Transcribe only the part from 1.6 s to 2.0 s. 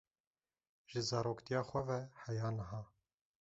xwe ve